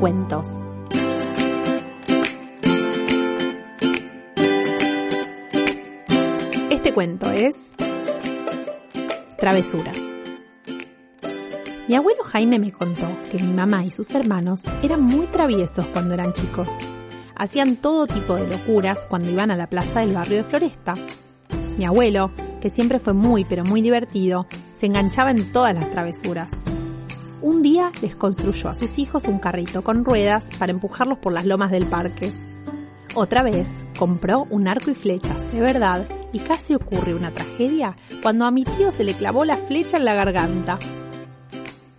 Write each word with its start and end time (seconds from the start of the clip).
cuentos. 0.00 0.46
Este 6.70 6.94
cuento 6.94 7.30
es 7.30 7.72
Travesuras. 9.38 9.98
Mi 11.88 11.94
abuelo 11.94 12.24
Jaime 12.24 12.58
me 12.58 12.72
contó 12.72 13.06
que 13.30 13.38
mi 13.38 13.52
mamá 13.52 13.84
y 13.84 13.90
sus 13.90 14.10
hermanos 14.12 14.62
eran 14.82 15.02
muy 15.02 15.26
traviesos 15.26 15.84
cuando 15.88 16.14
eran 16.14 16.32
chicos. 16.32 16.68
Hacían 17.36 17.76
todo 17.76 18.06
tipo 18.06 18.36
de 18.36 18.46
locuras 18.46 19.04
cuando 19.10 19.30
iban 19.30 19.50
a 19.50 19.56
la 19.56 19.68
plaza 19.68 20.00
del 20.00 20.14
barrio 20.14 20.38
de 20.38 20.44
Floresta. 20.44 20.94
Mi 21.76 21.84
abuelo, 21.84 22.30
que 22.62 22.70
siempre 22.70 22.98
fue 22.98 23.12
muy 23.12 23.44
pero 23.44 23.64
muy 23.64 23.82
divertido, 23.82 24.46
se 24.72 24.86
enganchaba 24.86 25.32
en 25.32 25.52
todas 25.52 25.74
las 25.74 25.90
travesuras. 25.90 26.64
Un 27.42 27.60
día 27.60 27.90
les 28.00 28.14
construyó 28.14 28.68
a 28.68 28.76
sus 28.76 29.00
hijos 29.00 29.24
un 29.24 29.40
carrito 29.40 29.82
con 29.82 30.04
ruedas 30.04 30.48
para 30.60 30.70
empujarlos 30.70 31.18
por 31.18 31.32
las 31.32 31.44
lomas 31.44 31.72
del 31.72 31.86
parque. 31.86 32.30
Otra 33.16 33.42
vez 33.42 33.82
compró 33.98 34.46
un 34.48 34.68
arco 34.68 34.92
y 34.92 34.94
flechas 34.94 35.50
de 35.50 35.60
verdad 35.60 36.06
y 36.32 36.38
casi 36.38 36.74
ocurre 36.74 37.16
una 37.16 37.32
tragedia 37.32 37.96
cuando 38.22 38.44
a 38.44 38.52
mi 38.52 38.62
tío 38.62 38.92
se 38.92 39.02
le 39.02 39.14
clavó 39.14 39.44
la 39.44 39.56
flecha 39.56 39.96
en 39.96 40.04
la 40.04 40.14
garganta. 40.14 40.78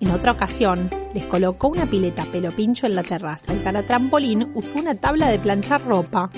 En 0.00 0.10
otra 0.10 0.32
ocasión, 0.32 0.90
les 1.14 1.26
colocó 1.26 1.68
una 1.68 1.86
pileta 1.86 2.24
pelo 2.24 2.50
pincho 2.50 2.86
en 2.86 2.96
la 2.96 3.04
terraza 3.04 3.54
y 3.54 3.58
para 3.60 3.84
trampolín 3.84 4.50
usó 4.56 4.80
una 4.80 4.96
tabla 4.96 5.28
de 5.30 5.38
planchar 5.38 5.84
ropa. 5.84 6.30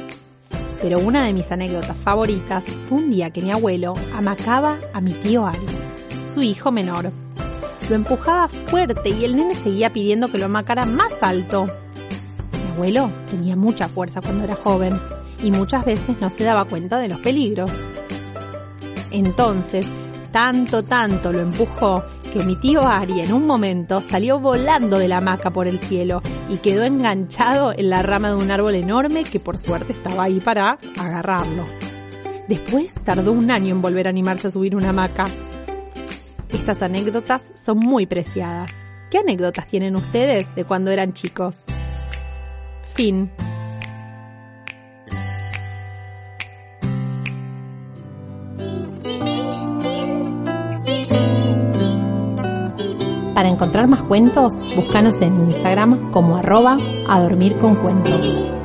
Pero 0.83 0.99
una 1.01 1.25
de 1.25 1.33
mis 1.33 1.51
anécdotas 1.51 1.97
favoritas 1.97 2.67
fue 2.67 2.99
un 2.99 3.11
día 3.11 3.31
que 3.31 3.41
mi 3.41 3.51
abuelo 3.51 3.95
amacaba 4.15 4.79
a 4.93 5.01
mi 5.01 5.13
tío 5.13 5.47
Ari, 5.47 5.67
su 6.33 6.43
hijo 6.43 6.71
menor, 6.71 7.11
lo 7.91 7.97
empujaba 7.97 8.49
fuerte 8.49 9.11
y 9.11 9.25
el 9.25 9.35
nene 9.35 9.53
seguía 9.53 9.93
pidiendo 9.93 10.29
que 10.29 10.39
lo 10.39 10.45
amacara 10.45 10.85
más 10.85 11.13
alto. 11.21 11.67
Mi 12.53 12.71
abuelo 12.71 13.11
tenía 13.29 13.57
mucha 13.57 13.89
fuerza 13.89 14.21
cuando 14.21 14.45
era 14.45 14.55
joven 14.55 14.99
y 15.43 15.51
muchas 15.51 15.85
veces 15.85 16.17
no 16.21 16.31
se 16.31 16.45
daba 16.45 16.65
cuenta 16.67 16.99
de 16.99 17.09
los 17.09 17.19
peligros. 17.19 17.71
Entonces, 19.11 19.89
tanto, 20.31 20.85
tanto 20.85 21.33
lo 21.33 21.41
empujó 21.41 22.05
que 22.33 22.45
mi 22.45 22.55
tío 22.55 22.87
Ari 22.87 23.23
en 23.23 23.33
un 23.33 23.45
momento 23.45 24.01
salió 24.03 24.39
volando 24.39 24.97
de 24.97 25.09
la 25.09 25.17
hamaca 25.17 25.51
por 25.51 25.67
el 25.67 25.81
cielo 25.81 26.23
y 26.49 26.59
quedó 26.59 26.85
enganchado 26.85 27.73
en 27.77 27.91
la 27.91 28.03
rama 28.03 28.29
de 28.29 28.37
un 28.37 28.53
árbol 28.53 28.77
enorme 28.77 29.25
que 29.25 29.41
por 29.41 29.59
suerte 29.59 29.93
estaba 29.93 30.23
ahí 30.23 30.39
para 30.39 30.79
agarrarlo. 30.97 31.65
Después 32.47 32.95
tardó 33.03 33.33
un 33.33 33.51
año 33.51 33.75
en 33.75 33.83
volver 33.83 34.07
a 34.07 34.11
animarse 34.11 34.47
a 34.47 34.51
subir 34.53 34.77
una 34.77 34.91
hamaca 34.91 35.25
estas 36.53 36.83
anécdotas 36.83 37.53
son 37.55 37.79
muy 37.79 38.07
preciadas. 38.07 38.71
¿Qué 39.11 39.19
anécdotas 39.19 39.67
tienen 39.67 39.97
ustedes 39.97 40.55
de 40.55 40.65
cuando 40.65 40.91
eran 40.91 41.13
chicos? 41.13 41.67
Fin. 42.95 43.31
Para 53.35 53.49
encontrar 53.49 53.89
más 53.89 54.03
cuentos, 54.03 54.53
búscanos 54.77 55.21
en 55.23 55.35
Instagram 55.51 56.11
como 56.11 56.37
arroba 56.37 56.77
a. 57.09 58.60